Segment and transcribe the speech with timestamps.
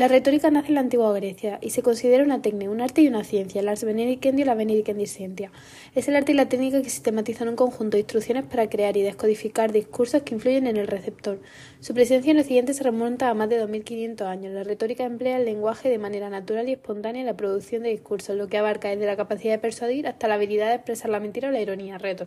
[0.00, 3.08] La retórica nace en la antigua Grecia y se considera una técnica, un arte y
[3.08, 5.52] una ciencia, el ars benedicendi y la benedicendiscentia.
[5.94, 9.02] Es el arte y la técnica que sistematizan un conjunto de instrucciones para crear y
[9.02, 11.38] descodificar discursos que influyen en el receptor.
[11.80, 14.54] Su presencia en siguiente se remonta a más de 2500 años.
[14.54, 18.36] La retórica emplea el lenguaje de manera natural y espontánea en la producción de discursos,
[18.36, 21.50] lo que abarca desde la capacidad de persuadir hasta la habilidad de expresar la mentira
[21.50, 22.26] o la ironía, reto.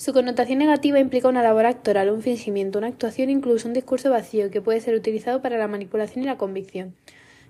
[0.00, 4.50] Su connotación negativa implica una labor actoral, un fingimiento, una actuación, incluso un discurso vacío
[4.50, 6.94] que puede ser utilizado para la manipulación y la convicción.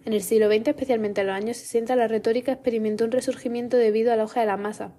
[0.05, 4.13] En el siglo XX, especialmente en los años 60, la retórica experimentó un resurgimiento debido
[4.13, 4.91] al auge de la masa.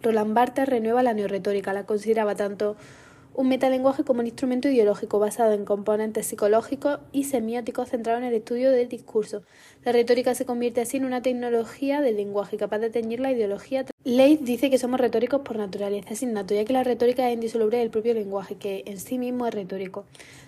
[0.00, 2.78] Roland Barthes renueva la neoretórica, la consideraba tanto
[3.34, 8.34] un metalenguaje como un instrumento ideológico basado en componentes psicológicos y semióticos centrados en el
[8.36, 9.42] estudio del discurso.
[9.84, 13.84] La retórica se convierte así en una tecnología del lenguaje capaz de teñir la ideología.
[14.06, 17.78] Leith dice que somos retóricos por naturaleza, es innato, ya que la retórica es indisoluble
[17.78, 20.04] del propio lenguaje, que en sí mismo es retórico.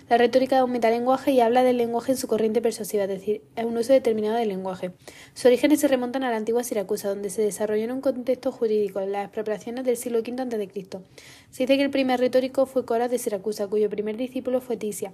[0.09, 3.41] La retórica es un metalenguaje y habla del lenguaje en su corriente persuasiva, es decir,
[3.55, 4.91] es un uso determinado del lenguaje.
[5.33, 8.99] Sus orígenes se remontan a la antigua Siracusa, donde se desarrolló en un contexto jurídico,
[8.99, 10.99] en las expropiaciones del siglo V a.C.
[11.49, 15.13] Se dice que el primer retórico fue Coras de Siracusa, cuyo primer discípulo fue Tisia,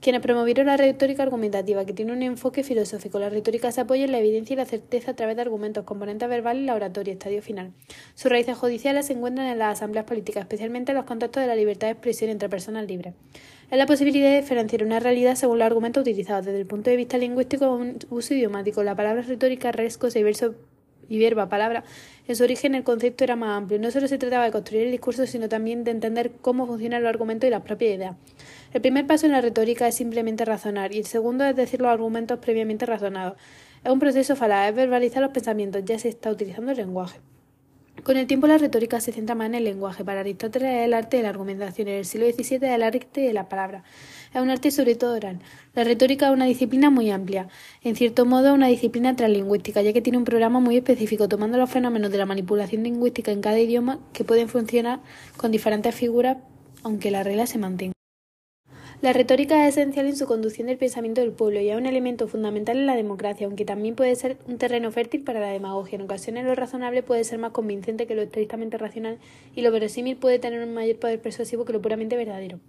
[0.00, 3.18] quienes promovieron la retórica argumentativa, que tiene un enfoque filosófico.
[3.18, 6.28] La retórica se apoya en la evidencia y la certeza a través de argumentos, componentes
[6.28, 7.72] verbales y la oratoria, estadio final.
[8.14, 11.54] Sus raíces judiciales se encuentran en las asambleas políticas, especialmente en los contextos de la
[11.54, 13.14] libertad de expresión entre personas libres
[13.70, 16.44] es la posibilidad de diferenciar una realidad según los argumentos utilizados.
[16.44, 18.82] Desde el punto de vista lingüístico, un uso idiomático.
[18.82, 20.56] La palabra retórica, rescos y verso
[21.10, 21.84] y verba, palabra,
[22.28, 23.78] en su origen el concepto era más amplio.
[23.80, 27.10] No solo se trataba de construir el discurso, sino también de entender cómo funcionan los
[27.10, 28.16] argumentos y las propias ideas.
[28.72, 31.90] El primer paso en la retórica es simplemente razonar, y el segundo es decir los
[31.90, 33.36] argumentos previamente razonados.
[33.84, 37.18] Es un proceso falaz, es verbalizar los pensamientos, ya se está utilizando el lenguaje.
[38.02, 40.04] Con el tiempo la retórica se centra más en el lenguaje.
[40.04, 41.88] Para Aristóteles es el arte de la argumentación.
[41.88, 43.84] En el siglo XVII el arte de la palabra.
[44.32, 45.40] Es un arte sobre todo oral.
[45.74, 47.48] La retórica es una disciplina muy amplia.
[47.82, 51.68] En cierto modo, una disciplina translingüística, ya que tiene un programa muy específico, tomando los
[51.68, 55.00] fenómenos de la manipulación lingüística en cada idioma que pueden funcionar
[55.36, 56.38] con diferentes figuras,
[56.82, 57.99] aunque la regla se mantenga.
[59.02, 62.28] La retórica es esencial en su conducción del pensamiento del pueblo y es un elemento
[62.28, 65.96] fundamental en la democracia, aunque también puede ser un terreno fértil para la demagogia.
[65.96, 69.18] En ocasiones lo razonable puede ser más convincente que lo estrictamente racional
[69.56, 72.60] y lo verosímil puede tener un mayor poder persuasivo que lo puramente verdadero.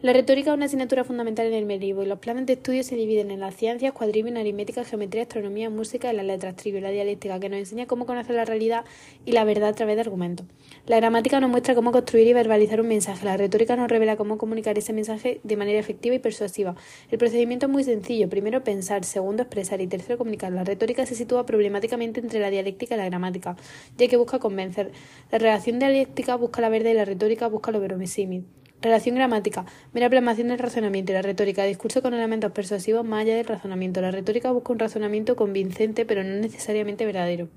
[0.00, 2.94] La retórica es una asignatura fundamental en el medievo y los planes de estudio se
[2.94, 7.40] dividen en las ciencias, cuadribio, aritmética, geometría, astronomía, música y las letras, trivio, la dialéctica,
[7.40, 8.84] que nos enseña cómo conocer la realidad
[9.26, 10.46] y la verdad a través de argumentos.
[10.86, 13.24] La gramática nos muestra cómo construir y verbalizar un mensaje.
[13.24, 16.76] La retórica nos revela cómo comunicar ese mensaje de manera efectiva y persuasiva.
[17.10, 18.28] El procedimiento es muy sencillo.
[18.28, 20.52] Primero pensar, segundo expresar y tercero comunicar.
[20.52, 23.56] La retórica se sitúa problemáticamente entre la dialéctica y la gramática,
[23.96, 24.92] ya que busca convencer.
[25.32, 28.44] La relación dialéctica busca la verdad y la retórica busca lo verosímil.
[28.80, 29.66] Relación gramática.
[29.92, 31.64] Mera plasmación del razonamiento y la retórica.
[31.64, 34.00] Discurso con elementos persuasivos más allá del razonamiento.
[34.00, 37.48] La retórica busca un razonamiento convincente, pero no necesariamente verdadero.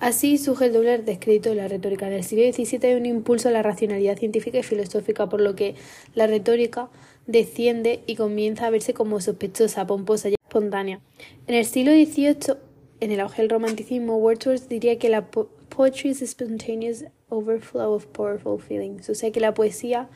[0.00, 2.06] Así surge el doble descrédito de la retórica.
[2.08, 5.54] En el siglo XVII hay un impulso a la racionalidad científica y filosófica, por lo
[5.54, 5.76] que
[6.14, 6.90] la retórica
[7.26, 11.00] desciende y comienza a verse como sospechosa, pomposa y espontánea.
[11.46, 12.58] En el siglo XVIII,
[13.00, 17.04] en el auge del romanticismo, Wordsworth diría que la poetry is spontaneous
[17.34, 19.08] overflow of powerful feelings.
[19.10, 20.08] O sea que la poesía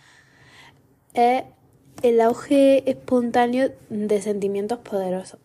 [1.14, 1.44] es
[2.02, 5.40] el auge espontáneo de sentimientos poderosos.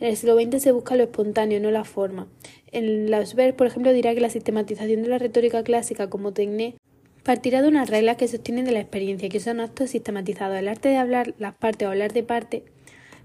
[0.00, 2.28] En el siglo XX se busca lo espontáneo, no la forma.
[2.72, 6.76] En Lausberg, por ejemplo, dirá que la sistematización de la retórica clásica como tecné
[7.22, 10.58] partirá de unas reglas que sostienen de la experiencia, que son actos sistematizados.
[10.58, 12.64] El arte de hablar las partes o hablar de parte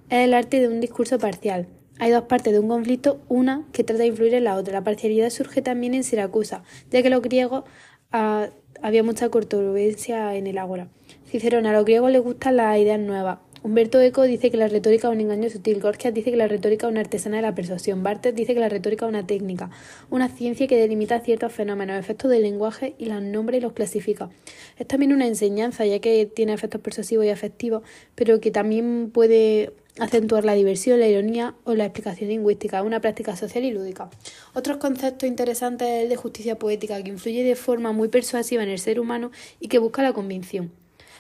[0.10, 1.68] es el arte de un discurso parcial,
[2.00, 4.74] hay dos partes de un conflicto, una que trata de influir en la otra.
[4.74, 7.66] La parcialidad surge también en Siracusa, ya que los griegos
[8.12, 8.48] ah,
[8.82, 10.88] había mucha controversia en el ágora.
[11.28, 13.40] Cicerón, a los griegos les gustan las ideas nuevas.
[13.62, 15.82] Humberto Eco dice que la retórica es un engaño sutil.
[15.82, 18.04] Gorgias dice que la retórica es una artesana de la persuasión.
[18.04, 19.70] Barthes dice que la retórica es una técnica,
[20.10, 24.30] una ciencia que delimita ciertos fenómenos, efectos del lenguaje y los nombra y los clasifica.
[24.78, 27.84] Es también una enseñanza, ya que tiene efectos persuasivos y afectivos,
[28.16, 33.36] pero que también puede acentuar la diversión, la ironía o la explicación lingüística, una práctica
[33.36, 34.10] social y lúdica.
[34.54, 38.70] Otros conceptos interesantes es el de justicia poética, que influye de forma muy persuasiva en
[38.70, 40.72] el ser humano y que busca la convicción.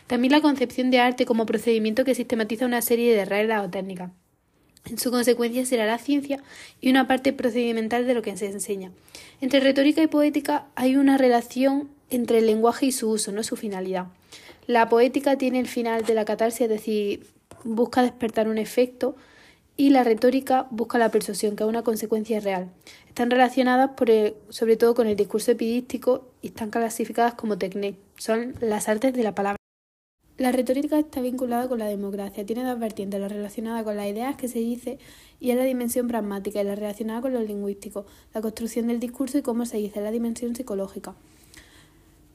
[0.09, 4.09] También la concepción de arte como procedimiento que sistematiza una serie de reglas o técnicas.
[4.89, 6.41] En su consecuencia será la ciencia
[6.81, 8.91] y una parte procedimental de lo que se enseña.
[9.39, 13.55] Entre retórica y poética hay una relación entre el lenguaje y su uso, no su
[13.55, 14.07] finalidad.
[14.65, 17.27] La poética tiene el final de la catarsis, es decir,
[17.63, 19.15] busca despertar un efecto
[19.77, 22.71] y la retórica busca la persuasión, que es una consecuencia real.
[23.07, 24.09] Están relacionadas por
[24.49, 27.99] sobre todo con el discurso epidístico y están clasificadas como técnicas.
[28.17, 29.58] Son las artes de la palabra.
[30.39, 34.37] La retórica está vinculada con la democracia, tiene dos vertientes, la relacionada con las ideas
[34.37, 34.97] que se dice
[35.37, 39.37] y es la dimensión pragmática y la relacionada con lo lingüístico, la construcción del discurso
[39.37, 41.13] y cómo se dice, la dimensión psicológica.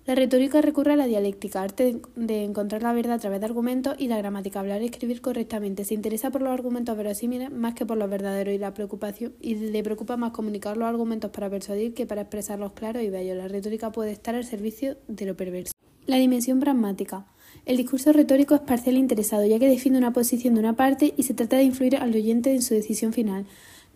[0.04, 3.94] La retórica recurre a la dialéctica, arte de encontrar la verdad a través de argumentos
[3.96, 5.86] y la gramática, hablar y escribir correctamente.
[5.86, 9.54] Se interesa por los argumentos verosímiles más que por los verdaderos y la preocupación y
[9.54, 13.38] le preocupa más comunicar los argumentos para persuadir que para expresarlos claros y bellos.
[13.38, 15.73] La retórica puede estar al servicio de lo perverso.
[16.06, 17.24] La dimensión pragmática.
[17.64, 21.14] El discurso retórico es parcial e interesado, ya que defiende una posición de una parte
[21.16, 23.46] y se trata de influir al oyente en su decisión final.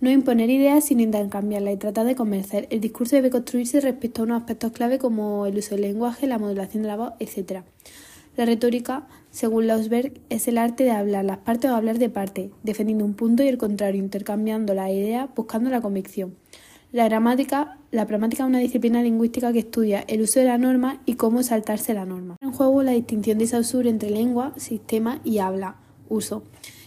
[0.01, 2.67] No imponer ideas sino intercambiarlas y tratar de convencer.
[2.71, 6.39] El discurso debe construirse respecto a unos aspectos clave como el uso del lenguaje, la
[6.39, 7.65] modulación de la voz, etc.
[8.39, 12.51] La retórica, según Lausberg, es el arte de hablar las partes o hablar de parte,
[12.63, 16.37] defendiendo un punto y el contrario, intercambiando las ideas, buscando la convicción.
[16.91, 21.03] La gramática, la pragmática es una disciplina lingüística que estudia el uso de la norma
[21.05, 22.37] y cómo saltarse la norma.
[22.41, 25.77] En juego la distinción de Saussure entre lengua, sistema y habla,
[26.09, 26.45] uso.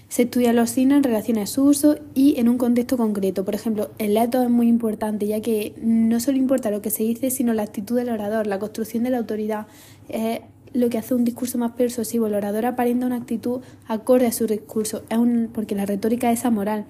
[0.09, 3.45] Se estudian los signos en relación a su uso y en un contexto concreto.
[3.45, 7.04] Por ejemplo, el leto es muy importante, ya que no solo importa lo que se
[7.04, 9.68] dice, sino la actitud del orador, la construcción de la autoridad.
[10.09, 10.42] Es
[10.74, 12.25] lo que hace un discurso más persuasivo.
[12.25, 16.44] El orador aparenta una actitud acorde a su discurso, es un, porque la retórica es
[16.44, 16.88] amoral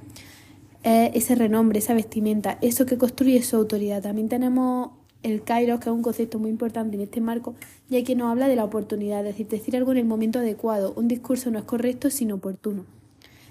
[0.83, 4.01] ese renombre, esa vestimenta, eso que construye su autoridad.
[4.01, 4.91] También tenemos
[5.23, 7.55] el kairos, que es un concepto muy importante en este marco,
[7.89, 10.93] ya que nos habla de la oportunidad, es decir, decir algo en el momento adecuado.
[10.95, 12.85] Un discurso no es correcto, sino oportuno.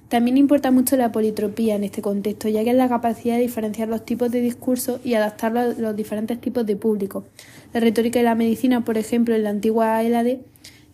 [0.08, 3.88] También importa mucho la politropía en este contexto, ya que es la capacidad de diferenciar
[3.88, 7.24] los tipos de discurso y adaptarlo a los diferentes tipos de público.
[7.72, 10.40] La retórica y la medicina, por ejemplo, en la antigua Hélade,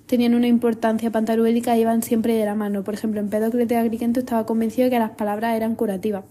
[0.07, 2.85] tenían una importancia pantaruélica y iban siempre de la mano.
[2.85, 6.25] Por ejemplo, Empédocles de Agrigento estaba convencido de que las palabras eran curativas.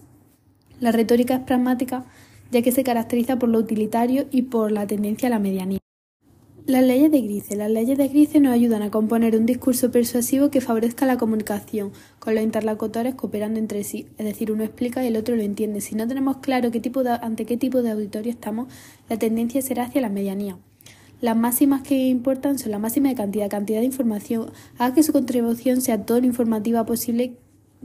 [0.80, 2.04] La retórica es pragmática,
[2.50, 5.78] ya que se caracteriza por lo utilitario y por la tendencia a la medianía.
[6.66, 7.54] Las leyes de Grice.
[7.54, 11.92] Las leyes de Grice nos ayudan a componer un discurso persuasivo que favorezca la comunicación,
[12.18, 15.80] con los interlocutores cooperando entre sí, es decir, uno explica y el otro lo entiende.
[15.80, 16.66] Si no tenemos claro
[17.22, 18.66] ante qué tipo de auditorio estamos,
[19.08, 20.58] la tendencia será hacia la medianía.
[21.22, 24.50] Las máximas que importan son la máxima de cantidad, cantidad de información.
[24.76, 27.38] Haga que su contribución sea todo lo informativa posible,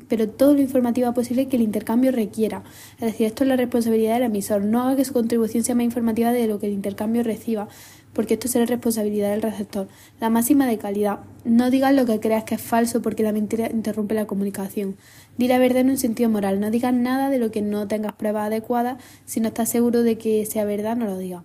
[0.10, 2.63] pero todo lo informativa posible que el intercambio requiera.
[2.95, 4.63] Es decir, esto es la responsabilidad del emisor.
[4.63, 7.69] No haga que su contribución sea más informativa de lo que el intercambio reciba,
[8.12, 9.88] porque esto será responsabilidad del receptor.
[10.19, 11.19] La máxima de calidad.
[11.45, 14.98] No digas lo que creas que es falso porque la mentira interrumpe la comunicación.
[15.38, 16.60] Di la verdad en un sentido moral.
[16.60, 19.01] No digas nada de lo que no tengas pruebas adecuadas.
[19.24, 21.44] Si no estás seguro de que sea verdad, no lo digas.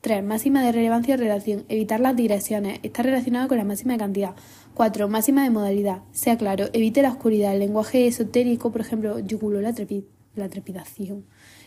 [0.00, 0.22] 3.
[0.22, 1.64] Máxima de relevancia y relación.
[1.68, 2.80] Evitar las digresiones.
[2.82, 4.34] Está relacionado con la máxima de cantidad.
[4.74, 5.08] 4.
[5.08, 6.02] Máxima de modalidad.
[6.12, 6.66] Sea claro.
[6.72, 7.52] Evite la oscuridad.
[7.52, 11.24] El lenguaje esotérico, por ejemplo, yugulo la, trepidación.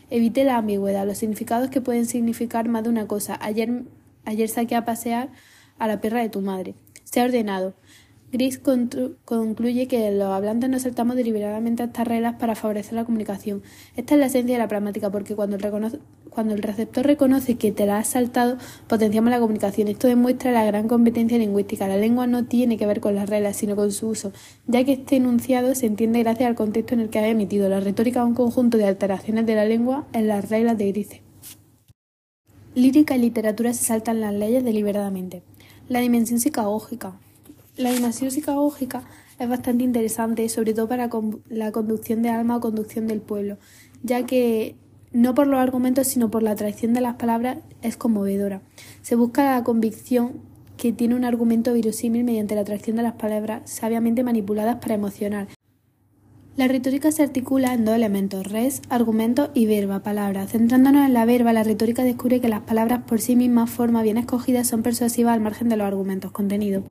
[0.09, 1.05] Evite la ambigüedad.
[1.05, 3.37] Los significados que pueden significar más de una cosa.
[3.41, 3.83] Ayer,
[4.25, 5.29] ayer saqué a pasear
[5.77, 6.75] a la perra de tu madre.
[7.03, 7.73] Sea ordenado.
[8.31, 13.63] Gris concluye que los hablantes nos saltamos deliberadamente estas reglas para favorecer la comunicación.
[13.95, 17.71] Esta es la esencia de la pragmática, porque cuando el, cuando el receptor reconoce que
[17.71, 19.87] te la has saltado, potenciamos la comunicación.
[19.87, 21.87] Esto demuestra la gran competencia lingüística.
[21.87, 24.31] La lengua no tiene que ver con las reglas, sino con su uso,
[24.67, 27.69] ya que este enunciado se entiende gracias al contexto en el que ha emitido.
[27.69, 31.21] La retórica es un conjunto de alteraciones de la lengua en las reglas de Grice.
[32.75, 35.43] Lírica y literatura se saltan las leyes deliberadamente.
[35.87, 37.19] La dimensión psicagógica.
[37.75, 39.03] La dimensión psicagógica
[39.39, 41.09] es bastante interesante, sobre todo para
[41.49, 43.57] la conducción de alma o conducción del pueblo,
[44.04, 44.75] ya que
[45.11, 48.61] no por los argumentos, sino por la atracción de las palabras es conmovedora.
[49.01, 50.33] Se busca la convicción
[50.78, 55.47] que tiene un argumento verosímil mediante la atracción de las palabras sabiamente manipuladas para emocionar.
[56.56, 60.45] La retórica se articula en dos elementos, res, argumento y verba, palabra.
[60.45, 64.18] Centrándonos en la verba, la retórica descubre que las palabras por sí mismas, forma bien
[64.18, 66.83] escogidas, son persuasivas al margen de los argumentos contenidos.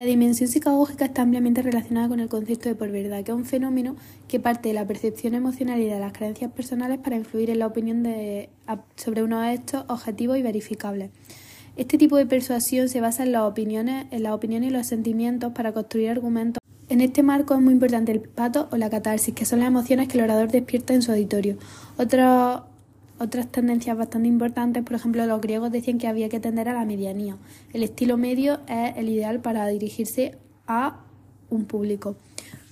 [0.00, 3.44] La dimensión psicagógica está ampliamente relacionada con el concepto de por verdad, que es un
[3.44, 3.96] fenómeno
[4.28, 7.66] que parte de la percepción emocional y de las creencias personales para influir en la
[7.66, 8.48] opinión de,
[8.94, 11.10] sobre unos hechos objetivos y verificables.
[11.74, 15.52] Este tipo de persuasión se basa en las opiniones, en las opiniones y los sentimientos
[15.52, 16.62] para construir argumentos.
[16.88, 20.06] En este marco es muy importante el pato o la catarsis, que son las emociones
[20.06, 21.56] que el orador despierta en su auditorio.
[21.96, 22.67] Otro
[23.18, 26.84] otras tendencias bastante importantes, por ejemplo, los griegos decían que había que tender a la
[26.84, 27.36] medianía.
[27.72, 31.00] El estilo medio es el ideal para dirigirse a
[31.50, 32.16] un público.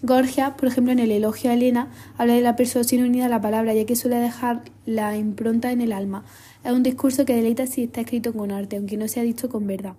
[0.02, 3.40] Gorgias, por ejemplo, en el elogio a Elena, habla de la persuasión unida a la
[3.40, 6.24] palabra, ya que suele dejar la impronta en el alma.
[6.64, 9.66] Es un discurso que deleita si está escrito con arte, aunque no sea dicho con
[9.66, 9.94] verdad.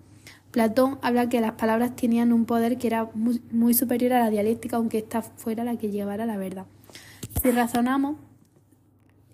[0.51, 4.29] Platón habla que las palabras tenían un poder que era muy, muy superior a la
[4.29, 6.65] dialéctica, aunque ésta fuera la que llevara la verdad.
[7.41, 8.17] Si razonamos,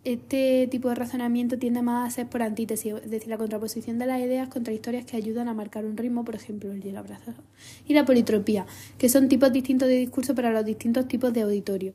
[0.04, 4.06] este tipo de razonamiento tiende más a ser por antítesis, es decir, la contraposición de
[4.06, 7.38] las ideas contradictorias que ayudan a marcar un ritmo, por ejemplo, el hielo abrazado.
[7.88, 8.66] Y la politropía,
[8.98, 11.94] que son tipos distintos de discurso para los distintos tipos de auditorio.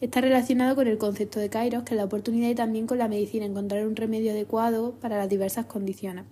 [0.00, 3.08] Está relacionado con el concepto de Kairos, que es la oportunidad y también con la
[3.08, 6.24] medicina, encontrar un remedio adecuado para las diversas condiciones.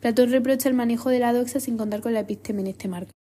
[0.00, 3.17] Platón reprocha el manejo de la doxa sin contar con la episteme en este marco.